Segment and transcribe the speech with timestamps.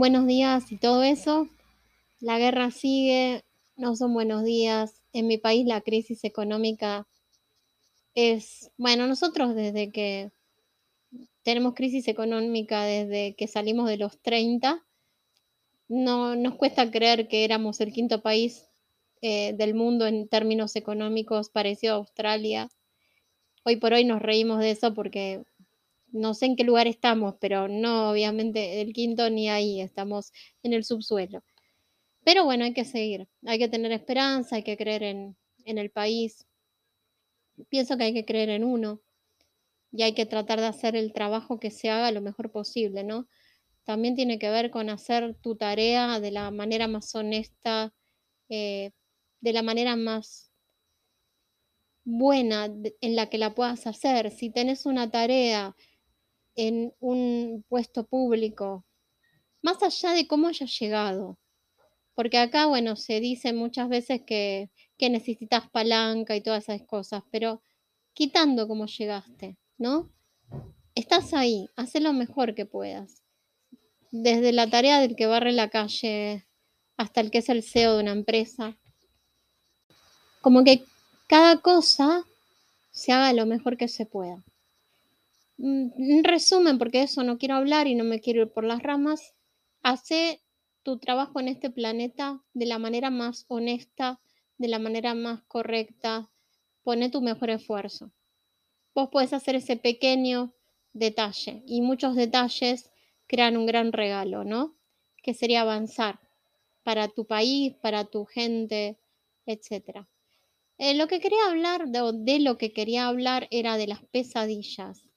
[0.00, 1.46] buenos días y todo eso.
[2.20, 3.44] La guerra sigue,
[3.76, 5.02] no son buenos días.
[5.12, 7.06] En mi país la crisis económica
[8.14, 10.32] es, bueno, nosotros desde que
[11.42, 14.82] tenemos crisis económica desde que salimos de los 30,
[15.88, 18.70] no nos cuesta creer que éramos el quinto país
[19.20, 22.70] eh, del mundo en términos económicos parecido a Australia.
[23.64, 25.42] Hoy por hoy nos reímos de eso porque
[26.12, 30.32] no sé en qué lugar estamos, pero no, obviamente, el quinto ni ahí, estamos
[30.62, 31.42] en el subsuelo.
[32.24, 35.90] Pero bueno, hay que seguir, hay que tener esperanza, hay que creer en, en el
[35.90, 36.46] país.
[37.68, 39.00] Pienso que hay que creer en uno
[39.92, 43.28] y hay que tratar de hacer el trabajo que se haga lo mejor posible, ¿no?
[43.84, 47.92] También tiene que ver con hacer tu tarea de la manera más honesta,
[48.48, 48.92] eh,
[49.40, 50.50] de la manera más
[52.04, 52.66] buena
[53.00, 54.30] en la que la puedas hacer.
[54.30, 55.74] Si tenés una tarea
[56.56, 58.84] en un puesto público,
[59.62, 61.38] más allá de cómo hayas llegado,
[62.14, 67.22] porque acá, bueno, se dice muchas veces que, que necesitas palanca y todas esas cosas,
[67.30, 67.62] pero
[68.12, 70.10] quitando cómo llegaste, ¿no?
[70.94, 73.22] Estás ahí, haz lo mejor que puedas.
[74.10, 76.46] Desde la tarea del que barre la calle
[76.96, 78.76] hasta el que es el CEO de una empresa.
[80.42, 80.84] Como que
[81.26, 82.26] cada cosa
[82.90, 84.44] se haga lo mejor que se pueda.
[85.62, 89.34] En resumen, porque eso no quiero hablar y no me quiero ir por las ramas,
[89.82, 90.42] hace
[90.82, 94.20] tu trabajo en este planeta de la manera más honesta,
[94.56, 96.30] de la manera más correcta,
[96.82, 98.10] pone tu mejor esfuerzo.
[98.94, 100.54] Vos podés hacer ese pequeño
[100.94, 102.90] detalle y muchos detalles
[103.26, 104.76] crean un gran regalo, ¿no?
[105.22, 106.20] Que sería avanzar
[106.82, 108.98] para tu país, para tu gente,
[109.44, 110.06] etc.
[110.78, 115.09] Eh, lo que quería hablar, de lo que quería hablar era de las pesadillas.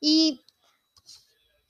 [0.00, 0.40] Y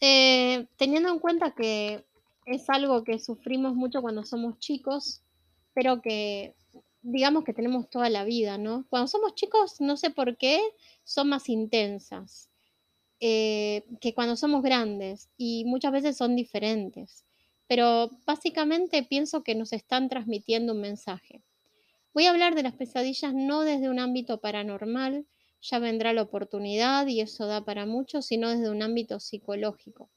[0.01, 2.05] eh, teniendo en cuenta que
[2.47, 5.23] es algo que sufrimos mucho cuando somos chicos,
[5.75, 6.55] pero que
[7.03, 8.87] digamos que tenemos toda la vida, ¿no?
[8.91, 10.61] Cuando somos chicos, no sé por qué,
[11.05, 12.51] son más intensas
[13.21, 17.25] eh, que cuando somos grandes y muchas veces son diferentes.
[17.67, 21.43] Pero básicamente pienso que nos están transmitiendo un mensaje.
[22.15, 25.27] Voy a hablar de las pesadillas no desde un ámbito paranormal,
[25.61, 30.11] ya vendrá la oportunidad y eso da para mucho, sino desde un ámbito psicológico.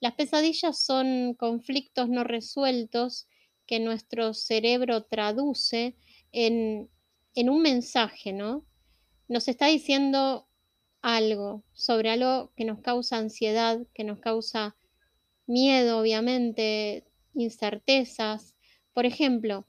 [0.00, 3.26] Las pesadillas son conflictos no resueltos
[3.66, 5.96] que nuestro cerebro traduce
[6.32, 6.90] en,
[7.34, 8.66] en un mensaje, ¿no?
[9.28, 10.46] Nos está diciendo
[11.00, 14.76] algo sobre algo que nos causa ansiedad, que nos causa
[15.46, 18.54] miedo, obviamente, incertezas.
[18.92, 19.66] Por ejemplo,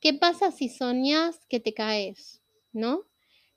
[0.00, 2.42] ¿qué pasa si soñas que te caes?
[2.72, 3.06] ¿No?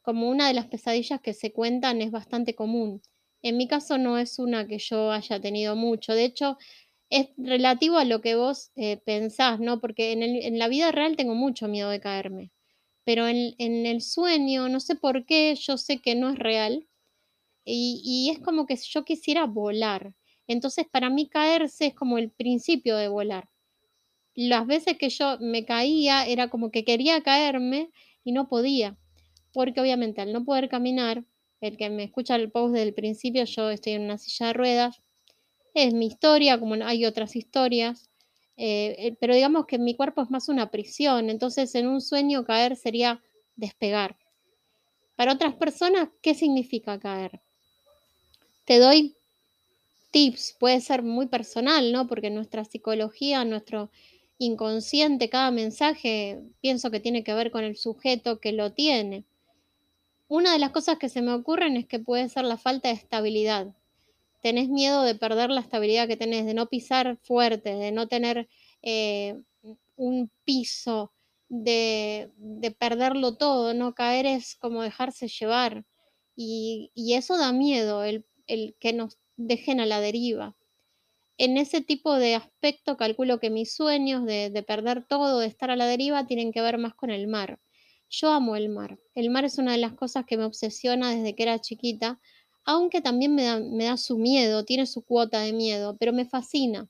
[0.05, 3.01] Como una de las pesadillas que se cuentan es bastante común.
[3.41, 6.57] En mi caso no es una que yo haya tenido mucho, de hecho
[7.09, 9.79] es relativo a lo que vos eh, pensás, ¿no?
[9.81, 12.51] Porque en, la vida real tengo mucho miedo de caerme,
[13.03, 16.87] pero en, el sueño, no sé por qué, yo sé que no es real
[17.65, 20.13] y, y es como que yo quisiera volar.
[20.47, 23.49] Entonces para mí caerse es como el principio de volar.
[24.35, 27.89] Las veces que yo me caía era como que quería caerme
[28.23, 28.97] y no podía
[29.55, 31.23] porque obviamente al no poder caminar,
[31.61, 34.97] el que me escucha el post del principio, yo estoy en una silla de ruedas,
[35.73, 38.09] es mi historia, como hay otras historias,
[38.57, 42.43] eh, eh, pero digamos que mi cuerpo es más una prisión, entonces en un sueño
[42.43, 43.21] caer sería
[43.55, 44.17] despegar.
[45.15, 47.41] Para otras personas, ¿qué significa caer?
[48.65, 49.15] Te doy
[50.11, 52.07] tips, puede ser muy personal, ¿no?
[52.07, 53.89] Porque nuestra psicología, nuestro
[54.37, 59.25] inconsciente, cada mensaje, pienso que tiene que ver con el sujeto que lo tiene.
[60.27, 62.95] Una de las cosas que se me ocurren es que puede ser la falta de
[62.95, 63.75] estabilidad.
[64.41, 68.47] Tenés miedo de perder la estabilidad que tenés, de no pisar fuerte, de no tener
[68.81, 69.39] eh,
[69.95, 71.11] un piso,
[71.49, 72.31] de,
[72.79, 75.85] perderlo todo, no caer es como dejarse llevar.
[76.35, 78.25] Y, eso da miedo, el,
[78.79, 80.55] que nos dejen a la deriva.
[81.37, 85.69] En ese tipo de aspecto calculo que mis sueños de, de perder todo, de estar
[85.69, 87.59] a la deriva, tienen que ver más con el mar.
[88.17, 88.97] Yo amo el mar.
[89.13, 92.21] El mar es una de las cosas que me obsesiona desde que era chiquita,
[92.63, 93.43] aunque también me
[93.83, 96.87] da, su miedo, tiene su cuota de miedo, pero me fascina.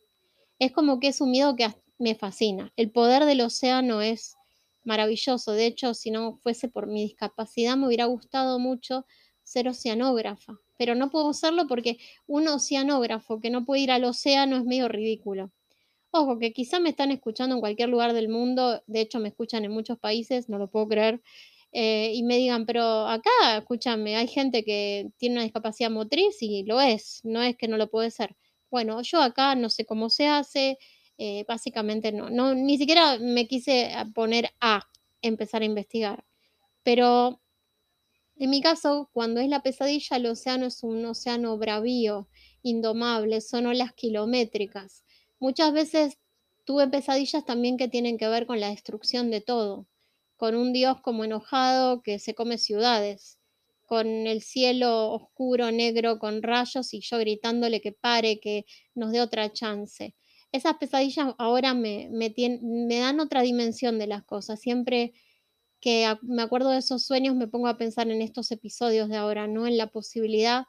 [0.60, 1.68] Es como que es un miedo que
[1.98, 2.72] me fascina.
[2.76, 4.36] El poder del océano es
[4.84, 5.54] maravilloso.
[5.54, 9.08] De hecho, si no fuese por mi discapacidad, me hubiera gustado mucho
[9.42, 14.58] ser oceanógrafa, pero no puedo serlo porque un oceanógrafo que no puede ir al océano
[14.58, 15.52] es medio ridículo.
[16.18, 19.66] Ojo, que quizá me están escuchando en cualquier lugar del mundo, de hecho me escuchan
[19.66, 21.22] en muchos países, no lo puedo creer,
[21.74, 26.64] eh, y me digan, pero acá, escúchame, hay gente que tiene una discapacidad motriz y
[26.64, 28.38] lo es, no es que no lo puede ser.
[28.72, 30.78] Bueno, yo acá no sé cómo se hace,
[31.18, 34.88] eh, básicamente no, no, ni siquiera me quise poner a
[35.22, 36.24] empezar a investigar.
[36.84, 37.42] Pero
[38.38, 42.30] en mi caso, cuando es la pesadilla, el océano es un océano bravío,
[42.64, 45.05] indomable, son olas kilométricas.
[45.40, 46.18] Muchas veces
[46.66, 49.88] tuve pesadillas también que tienen que ver con la destrucción de todo,
[50.36, 53.38] con un Dios como enojado que se come ciudades,
[53.86, 58.66] con el cielo oscuro, negro, con rayos y yo gritándole que pare, que
[58.96, 60.16] nos dé otra chance.
[60.52, 64.60] Esas pesadillas ahora me, me, dan otra dimensión de las cosas.
[64.60, 65.14] Siempre
[65.82, 69.48] que me acuerdo de esos sueños me pongo a pensar en estos episodios de ahora,
[69.48, 69.68] ¿no?
[69.68, 70.66] En la posibilidad,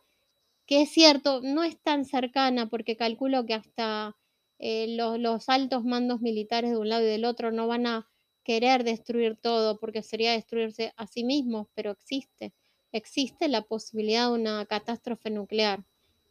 [0.66, 4.16] que es cierto, no es tan cercana porque calculo que hasta
[4.58, 8.08] eh, los, los altos mandos militares de un lado y del otro no van a
[8.42, 12.52] querer destruir todo porque sería destruirse a sí mismos, pero existe,
[12.92, 15.84] existe la posibilidad de una catástrofe nuclear.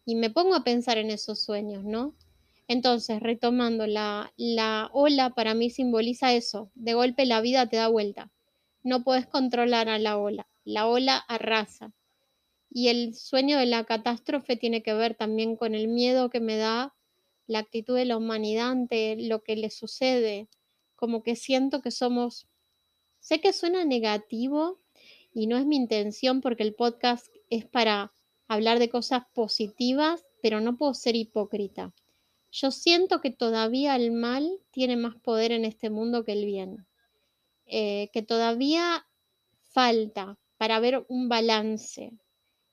[0.05, 2.15] Y me pongo a pensar en esos sueños, ¿no?
[2.67, 7.89] Entonces, retomando, la, la ola para mí simboliza eso, de golpe la vida te da
[7.89, 8.31] vuelta,
[8.81, 11.91] no puedes controlar a la ola, la ola arrasa.
[12.69, 16.57] Y el sueño de la catástrofe tiene que ver también con el miedo que me
[16.57, 16.93] da
[17.47, 20.47] la actitud de la humanidad ante lo que le sucede,
[20.95, 22.47] como que siento que somos,
[23.19, 24.79] sé que suena negativo
[25.33, 28.13] y no es mi intención porque el podcast es para
[28.47, 31.93] hablar de cosas positivas, pero no puedo ser hipócrita.
[32.51, 36.87] Yo siento que todavía el mal tiene más poder en este mundo que el bien,
[37.65, 39.05] eh, que todavía
[39.61, 42.13] falta para ver un balance.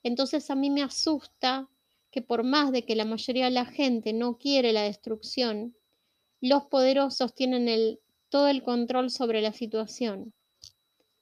[0.03, 1.69] Entonces a mí me asusta
[2.13, 5.75] que por más de que la mayoría de la gente no quiere la destrucción,
[6.39, 7.99] los poderosos tienen
[8.29, 10.33] todo el control sobre la situación,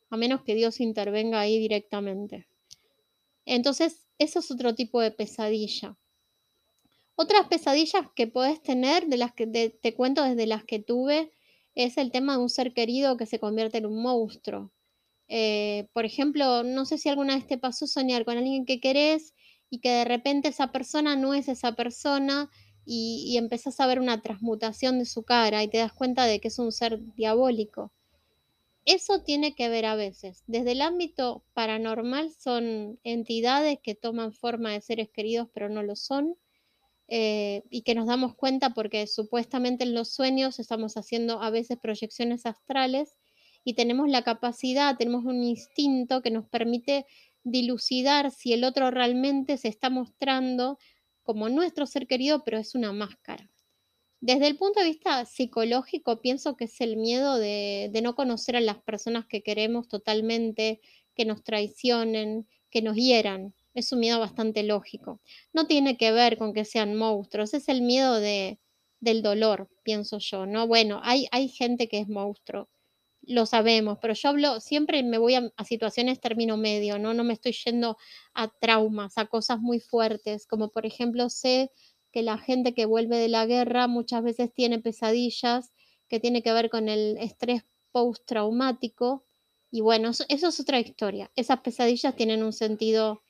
[0.09, 2.45] a menos que Dios intervenga ahí directamente.
[3.45, 5.97] Entonces, eso es otro tipo de pesadilla.
[7.15, 11.31] Otras pesadillas que puedes tener, de las que te cuento desde las que tuve,
[11.73, 14.73] es el tema de un ser querido que se convierte en un monstruo.
[15.29, 19.33] Eh, por ejemplo, no sé si alguna vez te pasó soñar con alguien que querés
[19.71, 22.51] y que de repente esa persona no es esa persona
[22.85, 26.39] y, y empezás a ver una transmutación de su cara y te das cuenta de
[26.39, 27.91] que es un ser diabólico.
[28.85, 30.43] Eso tiene que ver a veces.
[30.47, 35.95] Desde el ámbito paranormal son entidades que toman forma de seres queridos pero no lo
[35.95, 36.35] son
[37.07, 41.77] eh, y que nos damos cuenta porque supuestamente en los sueños estamos haciendo a veces
[41.77, 43.17] proyecciones astrales
[43.63, 47.05] y tenemos la capacidad, tenemos un instinto que nos permite
[47.43, 50.77] dilucidar si el otro realmente se está mostrando
[51.23, 53.49] como nuestro ser querido, pero es una máscara.
[54.19, 58.55] Desde el punto de vista psicológico, pienso que es el miedo de, de, no conocer
[58.55, 60.79] a las personas que queremos totalmente,
[61.15, 63.55] que nos traicionen, que nos hieran.
[63.73, 65.21] Es un miedo bastante lógico.
[65.53, 68.59] No tiene que ver con que sean monstruos, es el miedo de,
[69.01, 70.67] del dolor, pienso yo, ¿no?
[70.67, 72.69] Bueno, hay, hay gente que es monstruo,
[73.23, 77.13] lo sabemos, pero yo hablo, siempre me voy a, situaciones término medio, ¿no?
[77.13, 77.97] No me estoy yendo
[78.33, 81.71] a traumas, a cosas muy fuertes, como por ejemplo sé
[82.11, 85.71] que la gente que vuelve de la guerra muchas veces tiene pesadillas
[86.09, 89.23] que tiene que ver con el estrés postraumático
[89.71, 91.31] y bueno, eso, eso es otra historia.
[91.35, 93.23] Esas pesadillas tienen un sentido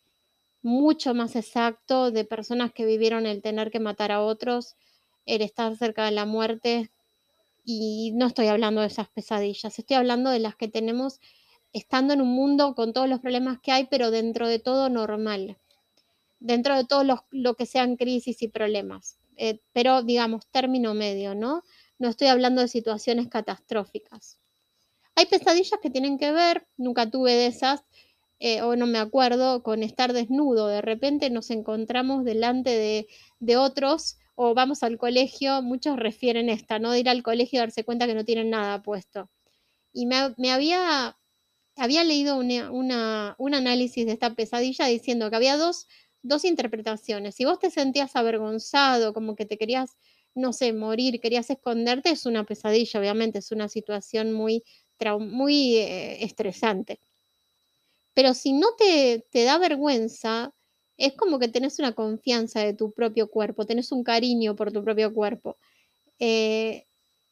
[0.64, 4.76] mucho más exacto de personas que vivieron el tener que matar a otros,
[5.26, 6.92] el estar cerca de la muerte
[7.64, 11.20] y no estoy hablando de esas pesadillas, estoy hablando de las que tenemos
[11.74, 15.58] estando en un mundo con todos los problemas que hay, pero dentro de todo normal,
[16.40, 21.64] dentro de todo lo, que sean crisis y problemas, eh, pero digamos término medio, ¿no?
[21.98, 24.40] No estoy hablando de situaciones catastróficas.
[25.16, 27.84] Hay pesadillas que tienen que ver, nunca tuve de esas,
[28.40, 30.68] eh, o no me acuerdo, con estar desnudo.
[30.68, 33.08] De repente nos encontramos delante de,
[33.40, 36.92] de otros o vamos al colegio, muchos refieren esta, ¿no?
[36.92, 39.30] De ir al colegio y darse cuenta que no tienen nada puesto.
[39.94, 41.16] Y me, me había,
[41.76, 45.88] había leído una, una, un análisis de esta pesadilla diciendo que había dos,
[46.24, 47.36] dos interpretaciones.
[47.36, 49.98] Si vos te sentías avergonzado, como que te querías,
[50.34, 54.64] no sé, morir, querías esconderte, es una pesadilla, obviamente, es una situación muy,
[55.20, 57.00] muy eh, estresante.
[58.16, 60.52] Pero si no te, te da vergüenza,
[61.06, 64.84] es como que tenés una confianza de tu propio cuerpo, tenés un cariño por tu
[64.84, 65.58] propio cuerpo.
[66.20, 66.86] Eh,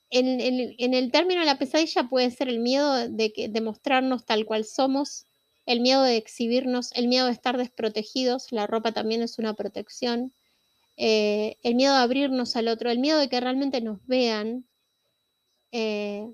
[0.09, 4.65] en, el término de la pesadilla puede ser el miedo de, que, mostrarnos tal cual
[4.65, 5.27] somos,
[5.67, 10.33] el miedo de exhibirnos, el miedo de estar desprotegidos, la ropa también es una protección,
[10.97, 14.65] eh, el miedo de abrirnos al otro, el miedo de que realmente nos vean.
[15.71, 16.33] Eh,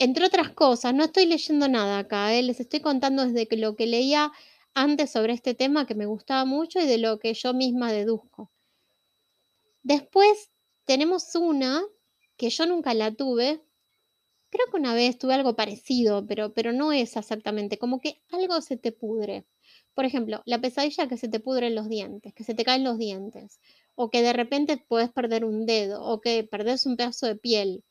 [0.00, 3.86] entre otras cosas, no estoy leyendo nada acá, les estoy contando desde que lo que
[3.86, 4.32] leía
[4.74, 8.50] antes sobre este tema que me gustaba mucho y de lo que yo misma deduzco.
[9.82, 10.50] Después
[10.84, 11.82] tenemos una
[12.36, 13.62] que yo nunca la tuve.
[14.50, 18.60] Creo que una vez tuve algo parecido, pero, pero no es exactamente, como que algo
[18.60, 19.46] se te pudre.
[19.94, 22.98] Por ejemplo, la pesadilla que se te pudren los dientes, que se te caen los
[22.98, 23.60] dientes,
[23.94, 27.84] o que de repente puedes perder un dedo, o que perdés un pedazo de piel.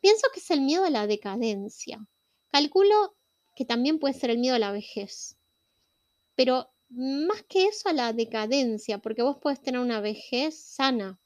[0.00, 2.06] Pienso que es el miedo a la decadencia.
[2.50, 3.16] Calculo
[3.56, 5.36] que también puede ser el miedo a la vejez.
[6.34, 11.20] Pero más que eso a la decadencia, porque vos puedes tener una vejez sana.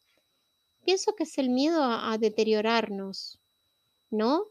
[0.84, 3.40] Pienso que es el miedo a, a deteriorarnos,
[4.10, 4.44] ¿no?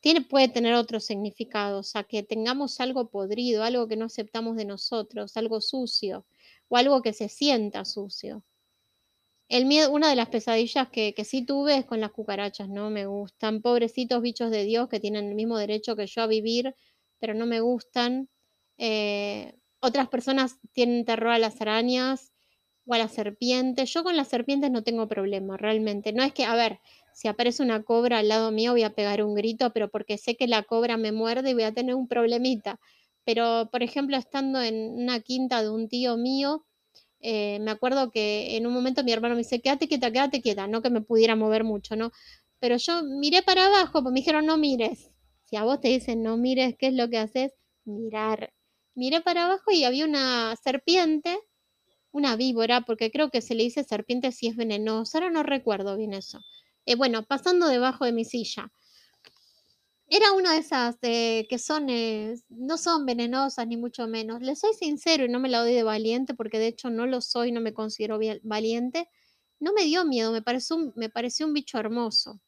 [0.00, 4.64] Tiene, puede tener otros significados, a que tengamos algo podrido, algo que no aceptamos de
[4.64, 6.26] nosotros, algo sucio
[6.68, 8.44] o algo que se sienta sucio.
[9.48, 12.90] El miedo, una de las pesadillas que, que sí tuve es con las cucarachas, no
[12.90, 13.62] me gustan.
[13.62, 16.74] Pobrecitos bichos de Dios que tienen el mismo derecho que yo a vivir,
[17.18, 18.28] pero no me gustan.
[18.78, 22.32] Eh, otras personas tienen terror a las arañas
[22.86, 23.92] o a las serpientes.
[23.92, 26.12] Yo con las serpientes no tengo problema, realmente.
[26.12, 26.80] No es que, a ver,
[27.14, 30.36] si aparece una cobra al lado mío voy a pegar un grito, pero porque sé
[30.36, 32.78] que la cobra me muerde y voy a tener un problemita.
[33.24, 36.64] Pero, por ejemplo, estando en una quinta de un tío mío,
[37.20, 40.66] eh, me acuerdo que en un momento mi hermano me dice, quédate quieta, quédate quieta,
[40.68, 42.12] no que me pudiera mover mucho, ¿no?
[42.60, 45.10] Pero yo miré para abajo, pues me dijeron, no mires.
[45.44, 47.52] Si a vos te dicen, no mires, ¿qué es lo que haces?
[47.84, 48.52] Mirar.
[48.96, 51.38] Miré para abajo y había una serpiente,
[52.12, 55.96] una víbora, porque creo que se le dice serpiente si es venenosa, ahora no recuerdo
[55.96, 56.40] bien eso.
[56.86, 58.72] Eh, bueno, pasando debajo de mi silla.
[60.08, 64.40] Era una de esas que son, eh, no son venenosas ni mucho menos.
[64.40, 67.20] Le soy sincero y no me la doy de valiente porque de hecho no lo
[67.20, 69.08] soy, no me considero valiente.
[69.58, 72.40] No me dio miedo, me pareció me pareció un bicho hermoso.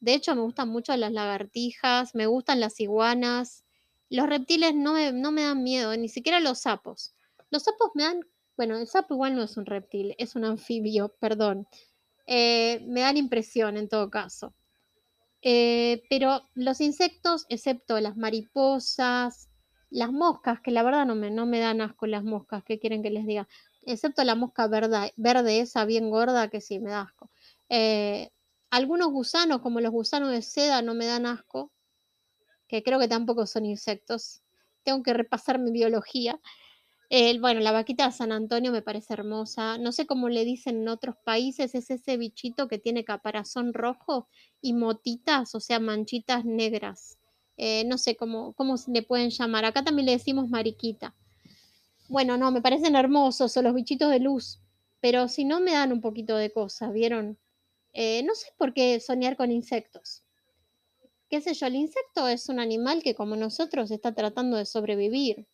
[0.00, 3.64] De hecho me gustan mucho las lagartijas, me gustan las iguanas.
[4.12, 7.14] Los reptiles no me, no me dan miedo, ni siquiera los sapos.
[7.50, 8.20] Los sapos me dan,
[8.58, 11.66] bueno, el sapo igual no es un reptil, es un anfibio, perdón.
[12.26, 14.52] Eh, me dan impresión en todo caso.
[15.40, 19.48] Eh, pero los insectos, excepto las mariposas,
[19.88, 23.02] las moscas, que la verdad no me, no me dan asco las moscas, ¿qué quieren
[23.02, 23.48] que les diga?
[23.86, 27.30] Excepto la mosca verde, verde esa bien gorda, que sí, me da asco.
[27.70, 28.30] Eh,
[28.68, 31.72] algunos gusanos, como los gusanos de seda, no me dan asco,
[32.72, 34.42] que creo que tampoco son insectos.
[34.82, 36.40] Tengo que repasar mi biología
[37.40, 39.76] bueno, la vaquita de San Antonio me parece hermosa.
[39.76, 44.28] No sé cómo le dicen en otros países, es ese bichito que tiene caparazón rojo
[44.62, 47.18] y motitas, o sea, manchitas negras.
[47.58, 49.66] Eh, no sé cómo, cómo le pueden llamar.
[49.66, 51.14] Acá también le decimos mariquita.
[52.08, 54.60] Bueno, no, me parecen hermosos, son los bichitos de luz.
[55.00, 57.38] Pero si no me dan un poquito de cosas, ¿vieron?
[57.92, 60.22] Eh, no sé por qué soñar con insectos.
[61.32, 61.66] ¿Qué sé yo?
[61.66, 65.48] El insecto es un animal que como nosotros está tratando de sobrevivir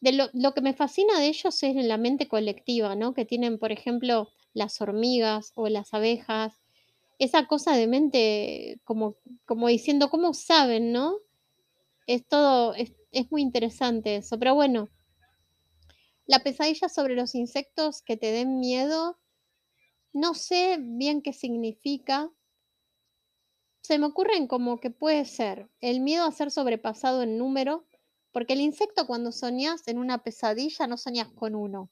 [0.00, 3.12] lo, que me fascina de ellos es la mente colectiva, ¿no?
[3.12, 6.60] Que tienen, por ejemplo, las hormigas o las abejas,
[7.18, 11.18] esa cosa de mente como, como diciendo, ¿cómo saben, no?
[12.06, 14.88] Es todo, es, es muy interesante eso, pero bueno,
[16.26, 19.18] la pesadilla sobre los insectos que te den miedo,
[20.12, 22.30] no sé bien qué significa.
[23.82, 27.84] Se me ocurren como que puede ser el miedo a ser sobrepasado en número,
[28.32, 31.90] porque el insecto cuando soñas en una pesadilla no soñas con uno.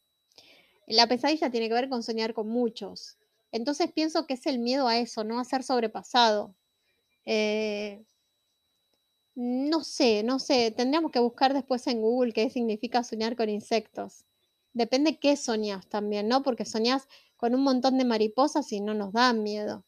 [0.87, 3.19] La pesadilla tiene que ver con soñar con muchos.
[3.53, 6.55] Entonces pienso que es el miedo a eso, no a ser sobrepasado.
[7.25, 8.05] Eh,
[9.35, 10.71] no sé, no sé.
[10.71, 14.25] Tendríamos que buscar después en Google qué significa soñar con insectos.
[14.73, 16.43] Depende qué soñas también, ¿no?
[16.43, 19.85] Porque soñas con un montón de mariposas y no nos dan miedo.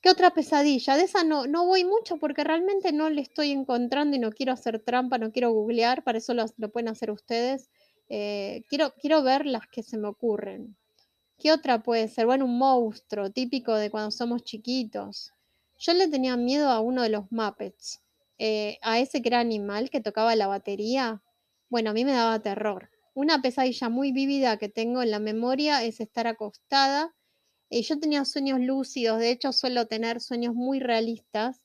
[0.00, 0.96] ¿Qué otra pesadilla?
[0.96, 4.52] De esa no, no voy mucho porque realmente no le estoy encontrando y no quiero
[4.52, 7.70] hacer trampa, no quiero googlear, para eso lo, pueden hacer ustedes.
[8.08, 10.76] Eh, quiero, quiero ver las que se me ocurren.
[11.38, 12.26] ¿Qué otra puede ser?
[12.26, 15.32] Bueno, un monstruo típico de cuando somos chiquitos.
[15.78, 18.00] Yo le tenía miedo a uno de los Muppets,
[18.38, 21.22] eh, a ese gran animal que tocaba la batería.
[21.68, 22.90] Bueno, a mí me daba terror.
[23.14, 27.15] Una pesadilla muy vívida que tengo en la memoria es estar acostada
[27.70, 31.62] eh, yo tenía sueños lúcidos, de hecho suelo tener sueños muy realistas,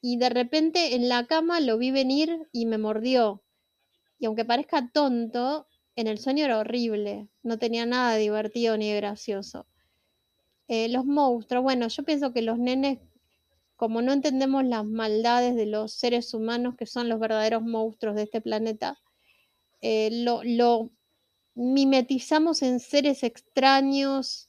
[0.00, 3.42] y de repente en la cama lo vi venir y me mordió.
[4.18, 5.66] Y aunque parezca tonto,
[5.96, 9.66] en el sueño era horrible, no tenía nada divertido ni gracioso.
[10.68, 12.98] Eh, los monstruos, bueno, yo pienso que los nenes,
[13.76, 18.24] como no entendemos las maldades de los seres humanos que son los verdaderos monstruos de
[18.24, 18.98] este planeta,
[19.80, 20.90] eh, lo, lo
[21.54, 24.47] mimetizamos en seres extraños,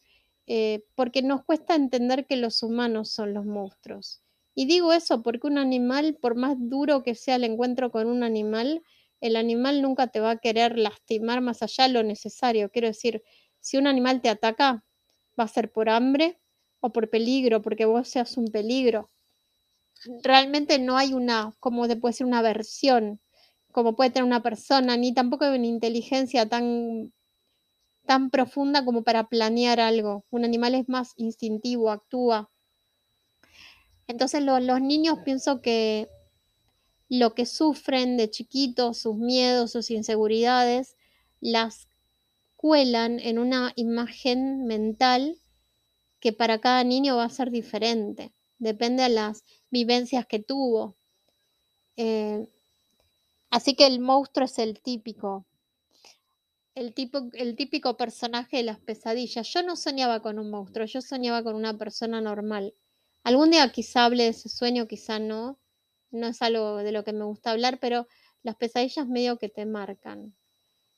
[0.49, 4.21] eh, porque nos cuesta entender que los humanos son los monstruos.
[4.55, 8.23] Y digo eso porque un animal, por más duro que sea el encuentro con un
[8.23, 8.83] animal,
[9.21, 12.69] el animal nunca te va a querer lastimar más allá de lo necesario.
[12.71, 13.23] Quiero decir,
[13.61, 14.85] Si un animal te ataca,
[15.39, 16.39] va a ser por hambre
[16.81, 19.11] o por peligro, porque vos seas un peligro.
[20.23, 23.19] Realmente no hay una, como puede ser una versión,
[23.71, 27.13] como puede tener una persona, ni tampoco hay una inteligencia tan,
[28.09, 30.25] tan profunda como para planear algo.
[30.31, 32.49] Un animal es más instintivo, actúa.
[34.07, 36.09] Entonces los niños pienso que
[37.07, 40.95] lo que sufren de chiquitos, sus miedos, sus inseguridades,
[41.39, 41.87] las
[42.55, 45.37] cuelan en una imagen mental
[46.19, 50.95] que para cada niño va a ser diferente, depende de las vivencias que tuvo.
[51.95, 52.47] Eh,
[53.51, 55.45] así que el monstruo es el típico,
[56.75, 59.47] el, tipo, el típico personaje de las pesadillas.
[59.53, 62.73] Yo no soñaba con un monstruo, yo soñaba con una persona normal.
[63.23, 65.59] Algún día quizá hable de ese sueño, quizá no.
[66.11, 68.07] No es algo de lo que me gusta hablar, pero
[68.43, 70.35] las pesadillas medio que te marcan.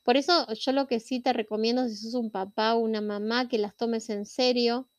[0.03, 3.47] Por eso yo lo que sí te recomiendo si sos un papá o una mamá
[3.47, 4.89] que las tomes en serio,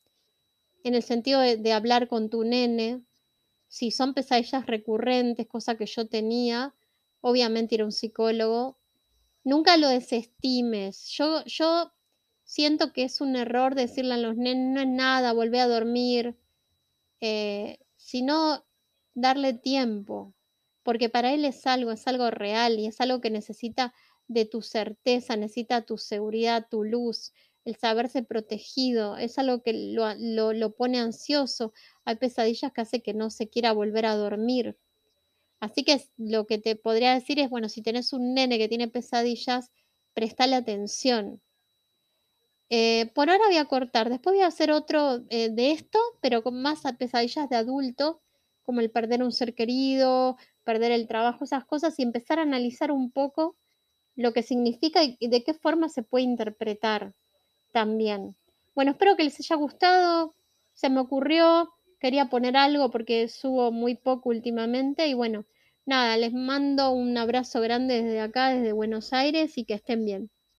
[0.84, 3.02] en el sentido de, hablar con tu nene.
[3.68, 6.74] Si son pesadillas recurrentes, cosa que yo tenía,
[7.20, 8.78] obviamente ir a un psicólogo.
[9.44, 11.08] Nunca lo desestimes.
[11.08, 11.92] Yo, yo
[12.44, 16.36] siento que es un error decirle a los nenes, no es nada, volvé a dormir.
[17.20, 18.64] Eh, sino
[19.14, 20.34] darle tiempo,
[20.82, 23.94] porque para él es algo, es algo real y es algo que necesita
[24.28, 27.32] de tu certeza, necesita tu seguridad, tu luz,
[27.64, 30.14] el saberse protegido, es algo que lo,
[30.52, 31.72] lo, pone ansioso.
[32.04, 34.76] Hay pesadillas que hace que no se quiera volver a dormir.
[35.62, 38.88] Así que lo que te podría decir es, bueno, si tenés un nene que tiene
[38.88, 39.70] pesadillas,
[40.12, 41.40] prestale atención.
[42.68, 46.42] Eh, por ahora voy a cortar, después voy a hacer otro eh, de esto, pero
[46.42, 48.20] con más pesadillas de adulto,
[48.64, 52.90] como el perder un ser querido, perder el trabajo, esas cosas, y empezar a analizar
[52.90, 53.56] un poco
[54.16, 57.14] lo que significa y de qué forma se puede interpretar
[57.70, 58.34] también.
[58.74, 60.34] Bueno, espero que les haya gustado.
[60.72, 65.44] Se me ocurrió, quería poner algo porque subo muy poco últimamente y bueno,
[65.86, 70.30] nada, les mando un abrazo grande desde acá, desde Buenos Aires y que estén bien.